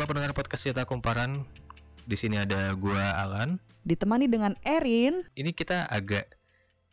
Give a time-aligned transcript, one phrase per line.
[0.00, 1.44] Halo pendengar podcast Cerita Kumparan.
[2.08, 3.60] Di sini ada gua Alan.
[3.84, 5.28] Ditemani dengan Erin.
[5.36, 6.40] Ini kita agak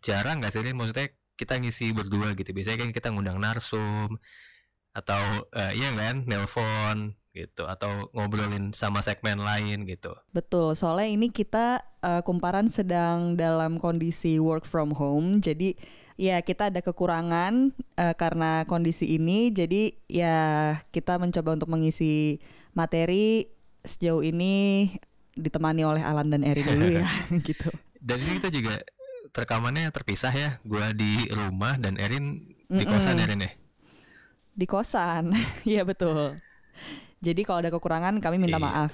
[0.04, 0.76] jarang nggak sih, Rin?
[0.76, 2.52] Maksudnya kita ngisi berdua gitu.
[2.52, 4.20] Biasanya kan kita ngundang narsum
[4.92, 5.24] atau
[5.56, 10.12] uh, iya kan, nelpon gitu atau ngobrolin sama segmen lain gitu.
[10.36, 15.40] Betul, soalnya ini kita uh, kumparan sedang dalam kondisi work from home.
[15.40, 15.80] Jadi
[16.20, 19.48] ya kita ada kekurangan uh, karena kondisi ini.
[19.48, 22.44] Jadi ya kita mencoba untuk mengisi
[22.78, 23.50] materi
[23.82, 24.86] sejauh ini
[25.34, 27.10] ditemani oleh Alan dan Eri dulu ya
[27.50, 27.74] gitu.
[27.98, 28.78] Dan ini kita juga
[29.34, 30.50] rekamannya terpisah ya.
[30.62, 33.52] Gua di rumah dan Erin di kosan Erin ya.
[34.54, 35.34] Di kosan.
[35.66, 36.38] Iya betul.
[37.18, 38.66] Jadi kalau ada kekurangan kami minta Iya.
[38.70, 38.94] maaf.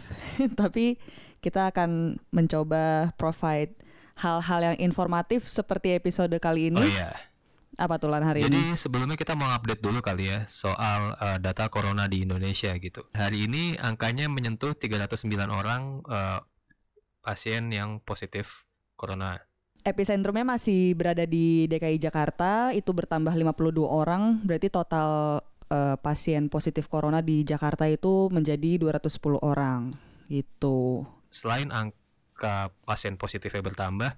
[0.56, 0.96] Tapi
[1.44, 3.76] kita akan mencoba provide
[4.16, 6.80] hal-hal yang informatif seperti episode kali ini.
[6.80, 7.12] Oh iya.
[7.74, 8.78] Apa tuh Lan hari Jadi ini?
[8.78, 13.10] sebelumnya kita mau update dulu kali ya soal uh, data corona di Indonesia gitu.
[13.14, 16.46] Hari ini angkanya menyentuh 309 orang uh,
[17.24, 18.68] pasien yang positif
[19.00, 19.42] corona.
[19.84, 26.88] Epicentrumnya masih berada di DKI Jakarta, itu bertambah 52 orang, berarti total eh, pasien positif
[26.88, 29.92] corona di Jakarta itu menjadi 210 orang.
[30.32, 31.04] Gitu.
[31.28, 34.16] Selain angka pasien positifnya bertambah,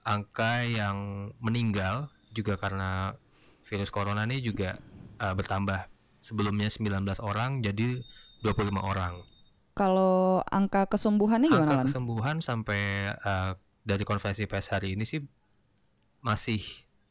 [0.00, 3.16] angka yang meninggal juga karena
[3.64, 4.76] virus corona ini juga
[5.18, 5.88] uh, bertambah.
[6.20, 8.02] Sebelumnya 19 orang jadi
[8.44, 9.22] 25 orang.
[9.76, 15.22] Kalau angka kesembuhannya gimana angka kesembuhan sampai uh, dari konferensi pers hari ini sih
[16.24, 16.58] masih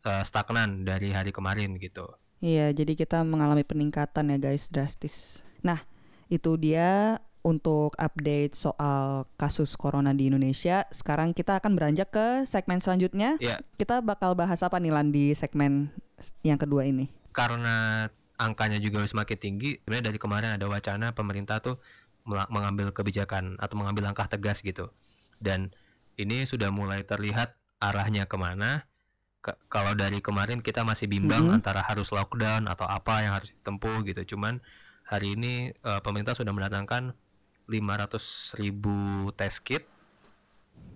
[0.03, 2.09] uh, stagnan dari hari kemarin gitu.
[2.43, 5.41] Iya, jadi kita mengalami peningkatan ya guys, drastis.
[5.63, 5.79] Nah,
[6.27, 10.89] itu dia untuk update soal kasus corona di Indonesia.
[10.89, 13.37] Sekarang kita akan beranjak ke segmen selanjutnya.
[13.37, 15.93] Ya, Kita bakal bahas apa nih Lan di segmen
[16.41, 17.13] yang kedua ini?
[17.29, 18.07] karena
[18.39, 21.75] angkanya juga semakin tinggi, sebenarnya dari kemarin ada wacana pemerintah tuh
[22.25, 24.87] mengambil kebijakan atau mengambil langkah tegas gitu.
[25.35, 25.75] Dan
[26.15, 28.87] ini sudah mulai terlihat arahnya ke mana.
[29.43, 31.59] Ke- kalau dari kemarin kita masih bimbang Mhm.
[31.59, 34.35] antara harus lockdown atau apa yang harus ditempuh gitu.
[34.35, 34.63] Cuman
[35.03, 37.11] hari ini eh, pemerintah sudah mendatangkan
[37.65, 39.83] 500 ribu test kit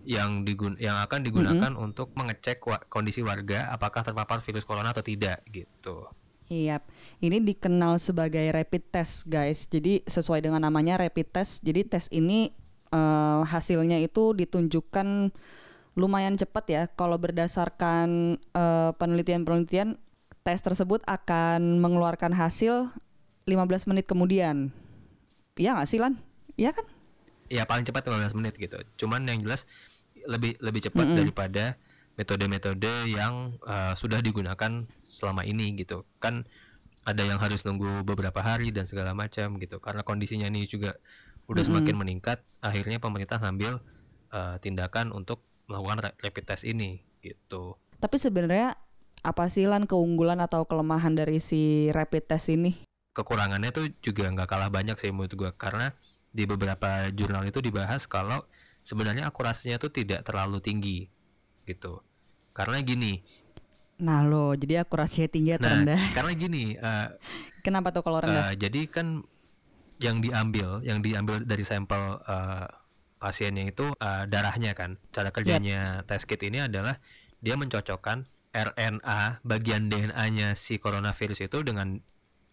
[0.08, 5.04] yang digun yang akan digunakan untuk mengecek wa- kondisi warga apakah terpapar virus corona atau
[5.04, 6.08] tidak gitu.
[6.50, 6.82] Iya,
[7.22, 9.70] ini dikenal sebagai rapid test, guys.
[9.70, 11.62] Jadi sesuai dengan namanya rapid test.
[11.62, 12.50] Jadi tes ini
[12.90, 15.30] eh, hasilnya itu ditunjukkan
[15.94, 16.84] lumayan cepat ya.
[16.90, 20.02] Kalau berdasarkan eh, penelitian-penelitian,
[20.42, 22.90] tes tersebut akan mengeluarkan hasil
[23.46, 24.74] 15 menit kemudian.
[25.54, 26.18] Iya nggak sih Lan?
[26.60, 26.86] Iya kan?
[27.48, 28.76] Ya paling cepat 15 menit gitu.
[29.00, 29.64] Cuman yang jelas
[30.28, 31.80] lebih lebih cepat daripada
[32.20, 36.04] metode-metode yang uh, sudah digunakan selama ini gitu.
[36.20, 36.44] Kan
[37.08, 39.80] ada yang harus nunggu beberapa hari dan segala macam gitu.
[39.80, 41.00] Karena kondisinya ini juga
[41.48, 43.82] udah semakin meningkat, akhirnya pemerintah ngambil
[44.30, 47.80] uh, tindakan untuk melakukan ra- rapid test ini gitu.
[47.98, 48.78] Tapi sebenarnya
[49.26, 52.90] apa sih Lan keunggulan atau kelemahan dari si rapid test ini?
[53.20, 55.92] kekurangannya tuh juga nggak kalah banyak sih menurut gua karena
[56.30, 58.46] di beberapa jurnal itu dibahas kalau
[58.82, 61.10] sebenarnya akurasinya tuh tidak terlalu tinggi
[61.66, 62.02] gitu
[62.54, 63.22] karena gini
[64.00, 66.00] Nah lo, jadi akurasinya tinggi atau nah rendah?
[66.16, 67.08] karena gini eh,
[67.60, 68.48] Kenapa tuh kalau rendah?
[68.48, 69.28] eh, jadi kan
[70.00, 72.68] yang diambil yang diambil dari sampel eh,
[73.20, 76.96] pasiennya itu eh, darahnya kan cara kerjanya test kit ini adalah
[77.44, 78.24] dia mencocokkan
[78.56, 82.00] RNA bagian DNA-nya si coronavirus itu dengan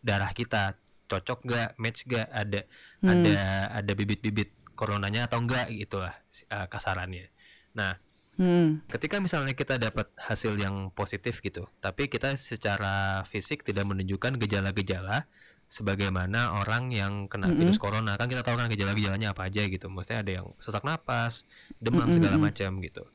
[0.03, 0.75] darah kita
[1.07, 2.61] cocok gak match gak ada
[3.01, 3.35] ada
[3.73, 7.31] ada bibit-bibit coronanya atau enggak gitu lah si- eh, kasarannya
[7.73, 7.97] nah
[8.37, 8.85] Hmm.
[8.85, 15.25] ketika misalnya kita dapat hasil yang positif gitu, tapi kita secara fisik tidak menunjukkan gejala-gejala
[15.73, 20.21] sebagaimana orang yang kena virus corona kan kita tahu kan gejala-gejalanya apa aja gitu, maksudnya
[20.21, 21.49] ada yang sesak napas,
[21.81, 23.09] demam segala macam gitu.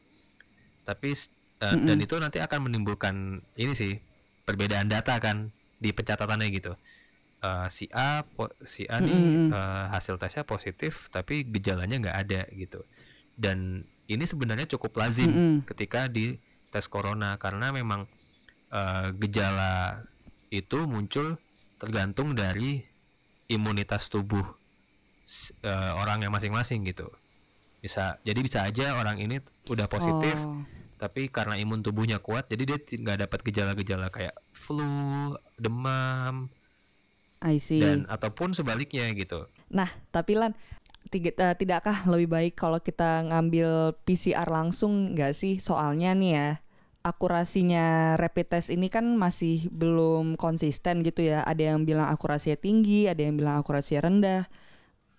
[0.82, 1.29] Tapi s-
[1.61, 3.94] eh, dan itu nanti akan menimbulkan ini sih
[4.41, 6.73] perbedaan data kan di pencatatannya gitu.
[7.41, 9.17] Eh, si A po- si A nih
[9.49, 12.85] eh, hasil tesnya positif tapi gejalanya nggak ada gitu.
[13.34, 15.29] Dan ini sebenarnya cukup lazim
[15.66, 16.38] ketika di
[16.70, 18.05] tes corona karena memang
[18.70, 20.05] eh, gejala
[20.47, 21.41] itu muncul
[21.76, 22.85] tergantung dari
[23.47, 24.46] imunitas tubuh
[25.61, 27.09] eh, orang yang masing-masing gitu.
[27.82, 30.61] Bisa jadi bisa aja orang ini udah positif Oh.
[30.96, 36.53] tapi karena imun tubuhnya kuat jadi dia nggak dapat gejala-gejala kayak flu, demam
[37.41, 37.82] I see.
[37.82, 39.49] dan ataupun sebaliknya gitu.
[39.73, 40.53] Nah, tapi Lan,
[41.09, 45.58] tiga- eh, tidakkah lebih baik kalau kita ngambil PCR langsung nggak sih?
[45.58, 46.49] Soalnya nih ya,
[47.02, 51.41] akurasinya rapid test ini kan masih belum konsisten gitu ya.
[51.41, 54.44] Ada yang bilang akurasinya tinggi, ada yang bilang akurasinya rendah.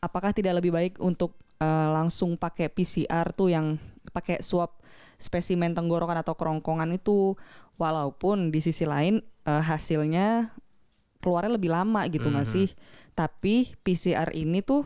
[0.03, 3.79] apakah tidak lebih baik untuk uh, langsung pakai PCR tuh yang
[4.11, 4.75] pakai swab
[5.15, 7.39] spesimen tenggorokan atau kerongkongan itu
[7.79, 10.59] walaupun di sisi lain uh, hasilnya
[11.23, 12.67] keluarnya lebih lama gitu nggak mm -hmm.
[12.67, 12.69] sih
[13.15, 14.83] tapi PCR ini tuh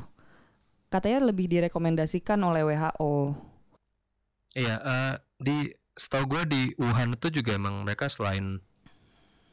[0.93, 3.35] katanya lebih direkomendasikan oleh WHO
[4.55, 8.61] iya uh, di setahu gue di Wuhan itu juga emang mereka selain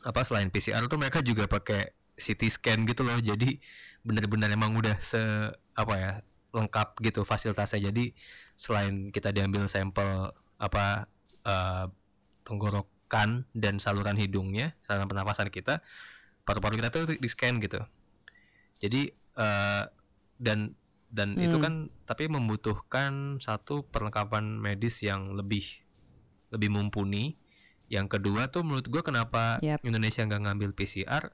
[0.03, 3.17] apa selain PCR tuh mereka juga pakai CT scan gitu loh.
[3.17, 3.57] Jadi
[4.03, 5.19] bener-bener emang udah se
[5.73, 6.11] apa ya
[6.53, 7.89] lengkap gitu fasilitasnya.
[7.89, 8.11] Jadi
[8.53, 10.29] selain kita diambil sampel
[10.59, 11.07] apa
[11.47, 11.87] uh,
[12.43, 15.79] tenggorokan dan saluran hidungnya saluran pernapasan kita
[16.43, 17.79] paru-paru kita tuh di scan gitu
[18.83, 19.87] jadi uh,
[20.39, 20.75] dan
[21.13, 21.45] dan hmm.
[21.45, 25.63] itu kan tapi membutuhkan satu perlengkapan medis yang lebih
[26.49, 27.37] lebih mumpuni
[27.87, 29.79] yang kedua tuh menurut gue kenapa yep.
[29.85, 31.29] Indonesia nggak ngambil PCR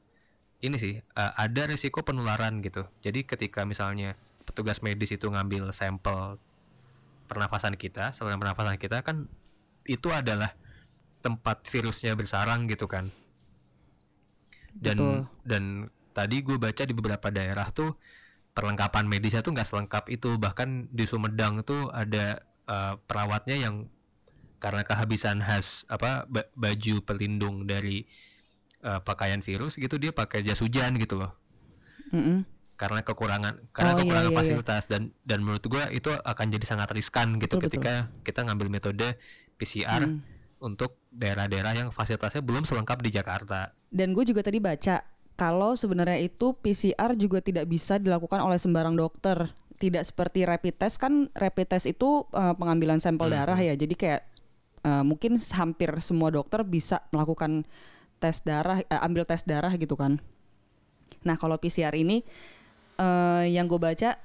[0.59, 6.35] ini sih uh, ada risiko penularan gitu jadi ketika misalnya petugas medis itu ngambil sampel
[7.31, 9.31] pernafasan kita saluran pernafasan kita kan
[9.88, 10.51] itu adalah
[11.23, 13.13] tempat virusnya bersarang gitu kan
[14.75, 15.18] dan Betul.
[15.45, 15.63] dan
[16.13, 17.95] tadi gue baca di beberapa daerah tuh
[18.54, 23.88] perlengkapan medisnya tuh nggak selengkap itu bahkan di Sumedang tuh ada uh, perawatnya yang
[24.60, 28.04] karena kehabisan khas apa baju pelindung dari
[28.83, 31.31] uh, pakaian virus gitu dia pakai jas hujan gitu loh
[32.12, 32.38] mm -hmm.
[32.75, 34.92] karena kekurangan karena oh, iya, kekurangan iya, iya, fasilitas iya.
[34.92, 38.24] dan dan menurut gue itu akan jadi sangat riskan gitu betul, ketika betul.
[38.27, 39.07] kita ngambil metode
[39.56, 40.19] PCR mm.
[40.60, 45.01] untuk daerah-daerah yang fasilitasnya belum selengkap di Jakarta dan gue juga tadi baca
[45.39, 49.50] kalau sebenarnya itu PCR juga tidak bisa dilakukan oleh sembarang dokter.
[49.80, 53.36] Tidak seperti rapid test kan rapid test itu uh, pengambilan sampel hmm.
[53.39, 53.71] darah ya.
[53.80, 54.21] Jadi kayak
[54.83, 57.63] uh, mungkin hampir semua dokter bisa melakukan
[58.19, 60.19] tes darah uh, ambil tes darah gitu kan.
[61.24, 62.27] Nah kalau PCR ini
[63.00, 64.19] uh, yang gue baca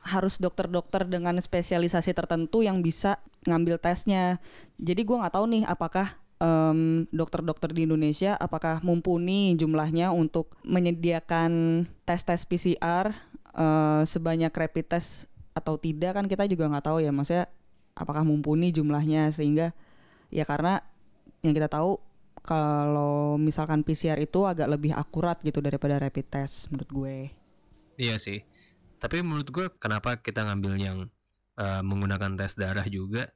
[0.00, 4.42] harus dokter-dokter dengan spesialisasi tertentu yang bisa ngambil tesnya.
[4.82, 11.84] Jadi gue nggak tahu nih apakah um, dokter-dokter di Indonesia apakah mumpuni jumlahnya untuk menyediakan
[12.08, 13.12] tes-tes PCR
[13.54, 17.46] uh, sebanyak rapid test atau tidak kan kita juga nggak tahu ya maksudnya
[17.94, 19.76] apakah mumpuni jumlahnya sehingga
[20.32, 20.80] ya karena
[21.44, 22.00] yang kita tahu
[22.40, 27.16] kalau misalkan PCR itu agak lebih akurat gitu daripada rapid test menurut gue.
[28.00, 28.40] Iya sih.
[28.96, 30.98] Tapi menurut gue kenapa kita ngambil yang
[31.60, 33.28] uh, menggunakan tes darah juga?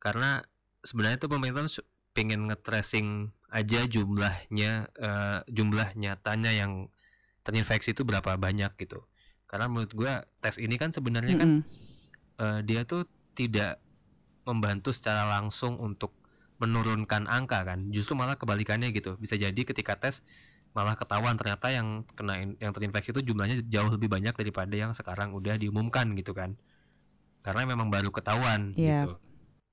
[0.00, 0.40] Karena
[0.80, 1.68] sebenarnya itu pemerintah
[2.16, 6.86] pengen nge-tracing aja jumlahnya uh, jumlah nyatanya yang
[7.42, 9.02] terinfeksi itu berapa banyak gitu.
[9.50, 11.42] Karena menurut gue tes ini kan sebenarnya mm -hmm.
[11.42, 11.50] kan
[12.40, 13.82] uh, dia tuh tidak
[14.46, 16.16] membantu secara langsung untuk
[16.60, 20.20] menurunkan angka kan justru malah kebalikannya gitu bisa jadi ketika tes
[20.76, 25.32] malah ketahuan ternyata yang kena yang terinfeksi itu jumlahnya jauh lebih banyak daripada yang sekarang
[25.32, 26.54] udah diumumkan gitu kan
[27.40, 29.02] karena memang baru ketahuan yeah.
[29.02, 29.16] gitu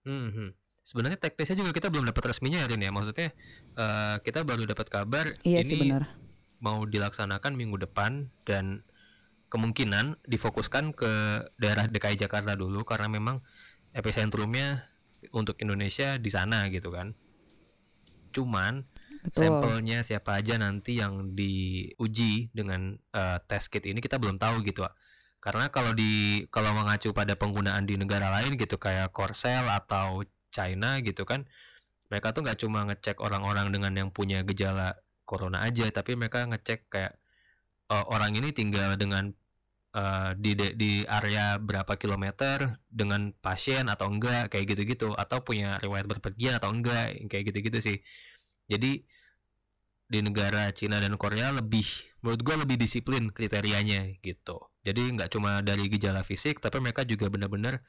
[0.07, 0.49] hmm, hmm.
[0.87, 3.35] Sebenarnya teknisnya juga kita belum dapat resminya ya Rin ya maksudnya
[3.75, 6.15] uh, kita baru dapat kabar iya ini sih benar.
[6.63, 8.87] mau dilaksanakan minggu depan dan
[9.51, 11.11] kemungkinan difokuskan ke
[11.59, 13.43] daerah DKI Jakarta dulu karena memang
[13.91, 14.87] epicentrumnya
[15.31, 17.15] untuk Indonesia di sana gitu kan.
[18.35, 18.83] Cuman
[19.23, 19.31] Betul.
[19.31, 24.83] sampelnya siapa aja nanti yang diuji dengan uh, test kit ini kita belum tahu gitu.
[25.39, 30.97] Karena kalau di kalau mengacu pada penggunaan di negara lain gitu kayak Korsel atau China
[31.05, 31.45] gitu kan,
[32.09, 34.97] mereka tuh nggak cuma ngecek orang-orang dengan yang punya gejala
[35.29, 37.13] corona aja, tapi mereka ngecek kayak
[37.93, 39.29] uh, orang ini tinggal dengan
[39.93, 46.07] uh, di di area berapa kilometer dengan pasien atau enggak kayak gitu-gitu atau punya riwayat
[46.09, 47.97] berpergian atau enggak kayak gitu-gitu sih.
[48.67, 49.03] Jadi
[50.07, 51.83] di negara Cina dan Korea lebih
[52.23, 54.71] menurut gue lebih disiplin kriterianya gitu.
[54.87, 57.83] Jadi nggak cuma dari gejala fisik tapi mereka juga benar-benar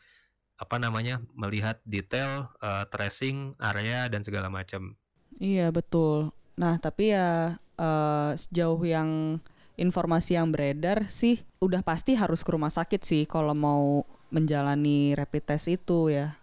[0.58, 4.98] apa namanya melihat detail uh, tracing area dan segala macam
[5.38, 9.38] iya betul nah tapi ya uh, sejauh yang
[9.78, 15.54] informasi yang beredar sih udah pasti harus ke rumah sakit sih kalau mau menjalani rapid
[15.54, 16.36] test itu ya.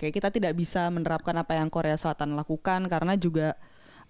[0.00, 3.60] Kayak kita tidak bisa menerapkan apa yang Korea Selatan lakukan karena juga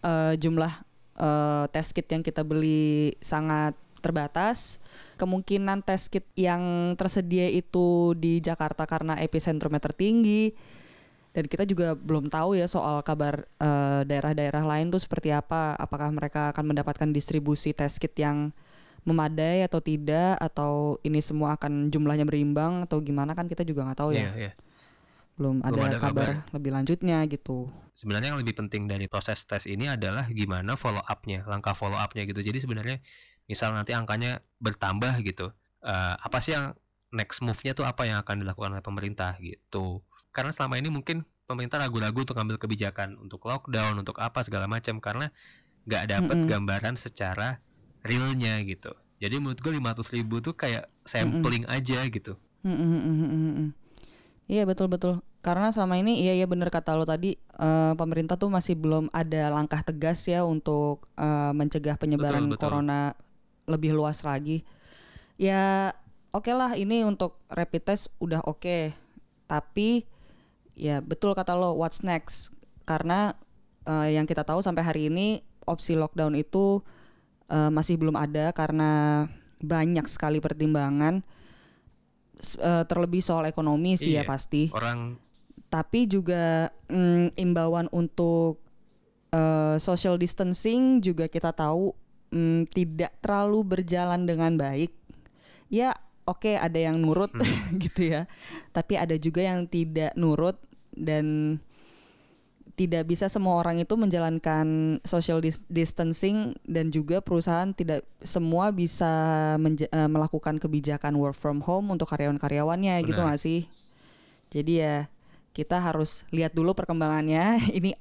[0.07, 0.71] uh, jumlah
[1.19, 4.81] uh, test kit yang kita beli sangat terbatas.
[5.21, 10.57] Kemungkinan test kit yang tersedia itu di Jakarta karena epicentrumnya tertinggi
[11.31, 15.79] dan kita juga belum tahu ya soal kabar daerah daerah-daerah lain tuh seperti apa.
[15.79, 18.51] Apakah mereka akan mendapatkan distribusi test kit yang
[19.07, 20.35] memadai atau tidak?
[20.43, 23.39] Atau ini semua akan jumlahnya berimbang atau gimana?
[23.39, 24.27] Kan kita juga nggak tahu ya.
[24.27, 24.55] Yeah, yeah.
[25.39, 27.71] Belum, belum ada, ada kabar, kabar lebih lanjutnya gitu.
[27.95, 32.27] Sebenarnya yang lebih penting dari proses tes ini adalah gimana follow upnya langkah follow upnya
[32.27, 32.43] gitu.
[32.43, 32.99] Jadi sebenarnya
[33.51, 35.51] misal nanti angkanya bertambah gitu
[35.85, 36.77] uh, apa sih yang
[37.11, 40.05] next move-nya tuh apa yang akan dilakukan oleh pemerintah gitu.
[40.31, 45.03] Karena selama ini mungkin pemerintah ragu-ragu untuk ambil kebijakan untuk lockdown, untuk apa segala macam
[45.03, 45.35] karena
[45.91, 46.51] nggak dapat mm -hmm.
[46.55, 47.59] gambaran secara
[48.07, 48.95] realnya gitu.
[49.21, 51.77] Jadi menurut gue 500 ribu tuh kayak sampling mm -hmm.
[51.83, 52.33] aja gitu.
[52.63, 53.69] Mm -hmm.
[54.47, 55.19] Iya betul betul.
[55.41, 59.49] Karena selama ini iya iya bener kata lo tadi uh, pemerintah tuh masih belum ada
[59.51, 62.63] langkah tegas ya untuk uh, mencegah penyebaran betul, betul.
[62.69, 63.17] corona
[63.71, 64.67] lebih luas lagi.
[65.39, 65.95] Ya
[66.35, 68.59] oke okay lah ini untuk rapid test udah oke.
[68.59, 68.83] Okay.
[69.47, 70.05] Tapi
[70.75, 72.51] ya betul kata lo what's next
[72.83, 73.39] karena
[73.87, 76.83] uh, yang kita tahu sampai hari ini opsi lockdown itu
[77.47, 79.25] uh, masih belum ada karena
[79.61, 81.23] banyak sekali pertimbangan
[82.59, 84.63] uh, terlebih soal ekonomi sih ya iya, ya pasti.
[84.75, 85.31] Orang
[85.71, 88.59] tapi juga mm, imbauan untuk
[89.31, 91.95] uh, social distancing juga kita tahu
[92.31, 94.91] mm, tidak terlalu berjalan dengan baik.
[95.71, 95.95] Ya,
[96.27, 97.79] oke okay, ada yang nurut hmm.
[97.85, 98.27] gitu ya.
[98.75, 100.59] Tapi ada juga yang tidak nurut
[100.95, 101.59] dan
[102.81, 109.13] tidak bisa semua orang itu menjalankan social distancing dan juga perusahaan tidak semua bisa
[109.61, 113.69] uh, melakukan kebijakan work from home untuk karyawan-karyawannya gitu gak sih?
[114.49, 115.13] Jadi ya
[115.53, 117.61] kita harus lihat dulu perkembangannya.
[117.79, 117.93] Ini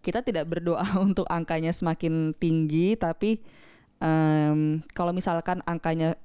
[0.00, 3.42] kita tidak berdoa untuk angkanya semakin tinggi, tapi
[4.00, 6.16] um, kalau misalkan angkanya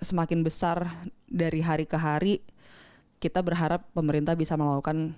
[0.00, 0.90] semakin besar
[1.28, 2.40] dari hari ke hari,
[3.18, 5.14] kita berharap pemerintah bisa melakukan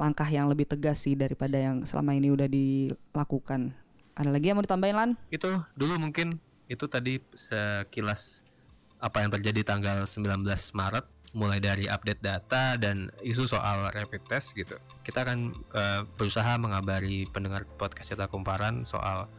[0.00, 3.76] langkah yang lebih tegas sih daripada yang selama ini udah dilakukan.
[4.16, 5.10] Ada lagi yang mau ditambahin Lan?
[5.28, 6.40] Itu dulu mungkin
[6.70, 8.46] itu tadi sekilas
[9.00, 10.44] apa yang terjadi tanggal 19
[10.76, 14.76] Maret mulai dari update data dan isu soal rapid test gitu.
[15.06, 19.30] Kita akan uh, berusaha mengabari pendengar podcast Cetak Kumparan soal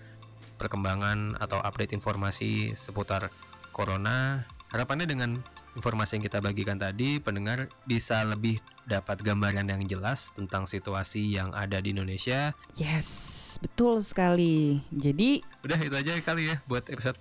[0.62, 3.34] perkembangan atau update informasi seputar
[3.74, 4.46] corona.
[4.70, 5.42] Harapannya dengan
[5.76, 11.52] informasi yang kita bagikan tadi, pendengar bisa lebih dapat gambaran yang jelas tentang situasi yang
[11.58, 12.56] ada di Indonesia.
[12.78, 14.80] Yes, betul sekali.
[14.94, 17.20] Jadi, udah itu aja kali ya buat episode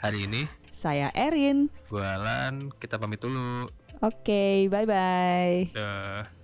[0.00, 0.50] hari ini.
[0.74, 1.70] Saya Erin.
[1.86, 3.70] Gua Alan, kita pamit dulu.
[4.02, 5.70] Oke, okay, bye-bye.
[5.70, 6.43] Duh.